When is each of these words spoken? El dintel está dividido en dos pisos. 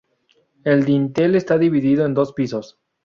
El 0.63 0.83
dintel 0.83 1.35
está 1.35 1.59
dividido 1.59 2.07
en 2.07 2.15
dos 2.15 2.33
pisos. 2.33 2.79